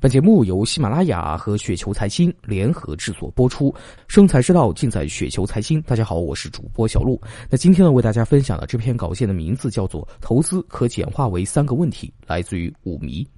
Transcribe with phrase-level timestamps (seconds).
[0.00, 3.74] 本节目由喜马拉雅和雪球财经联合制作播出，
[4.08, 5.78] 生财之道尽在雪球财经。
[5.82, 7.20] 大家好，我是主播小璐。
[7.50, 13.28] 那今天呢，为大家分享的这篇稿件的名字叫做《投资可简化为三个问题》，来自于五迷。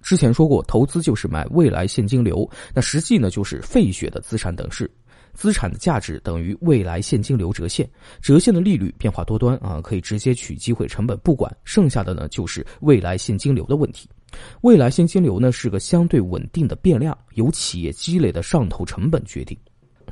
[0.00, 4.90] 之前说过，投资就是买未来现金流，那实际呢就是费雪的资产等式。
[5.34, 7.86] 资产的价值等于未来现金流折现，
[8.22, 14.08] 折现的利率变化多端啊，可以直接取机会成本不管，剩下的呢就是未来现金流的问题。
[14.62, 19.56] 未来现金流呢是个相对稳定的变量，由企业积累的上投成本决定。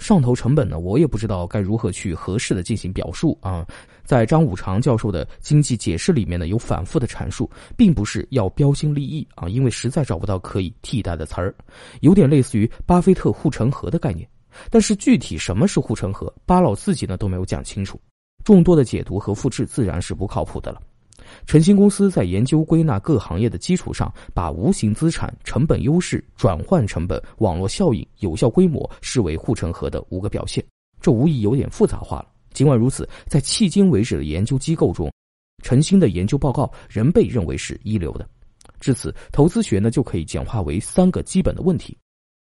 [0.01, 3.65] 上投成本呢，我也不知道该如何去合适的进行表述啊。
[4.05, 11.55] 在张五常教授的经济解释里面呢，有反复的阐述，并不是要标新立异啊，因为实在找不到可以替代的词儿，
[12.01, 14.29] 有点类似于巴菲特护城河的概念。
[14.69, 18.01] 但是具体什么是护城河，巴老自己呢都没有讲清楚，
[18.43, 20.81] 众多的解读和复制自然是不靠谱的了。
[21.47, 30.65] 晨星公司在研究归纳各行业的基础上，把无形资产、成本优势、转换成本、网络效应、有效规模视为护城河的五个表现，
[31.01, 32.27] 这无疑有点复杂化了。
[32.53, 35.13] 尽管如此，在迄今为止的研究机构中，
[35.63, 38.29] 晨星的研究报告仍被认为是一流的。
[38.81, 41.97] 至此，投资学呢就可以简化为三个基本的问题。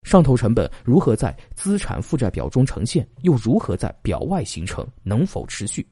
[0.03, 5.87] 上投成本如何在资产负债表中呈现，又如何在表外形成，能否持续？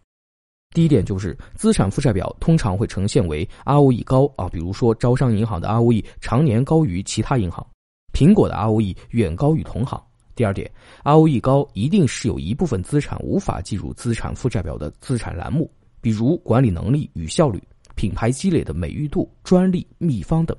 [0.72, 7.66] 第一点就是资产负债表通常会呈现为 ROE 高啊，比如说招商银行的 ROE 常年高于其他银行，
[8.12, 10.02] 苹果的 ROE 远高于同行。
[10.34, 10.70] 第二点
[11.04, 15.70] ，ROE 高一定是有一部分资产无法计入资产负债表的资产栏目，
[16.00, 17.62] 比如管理能力与效率、
[17.94, 20.56] 品牌积累的美誉度、专利、秘方等。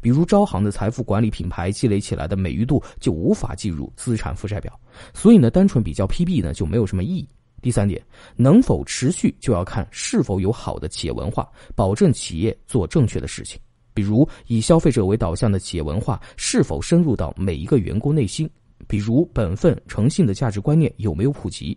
[0.00, 4.78] 比如招行的财富管理品牌积累起来的美誉度就无法计入资产负债表，
[5.12, 7.28] 所以呢，单纯比较 PB 呢就没有什么意义。
[7.60, 8.02] 第三点，
[8.36, 13.60] 能否持续就要看是否有好的企业文化，保证企业做正确的事情。
[13.92, 18.48] 比如以消费者为导向的企业文化是否深入到每一个员工内心？
[18.86, 21.76] 比如本分诚信的价值观念有没有普及？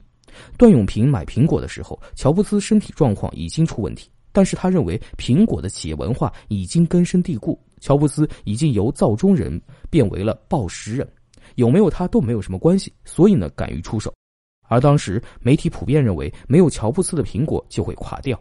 [0.58, 7.59] 段永平买苹果的时候，乔布斯身体状况已经出问题，但是他认为苹果的企业文化已经根深蒂固。
[7.81, 11.07] 乔布斯已经由造中人变为了报时人，
[11.56, 14.13] 有没有他都没有什么关系，所以呢敢于出手。
[14.68, 18.40] 而当时媒体普遍认为，没有乔布斯的苹果就会垮掉。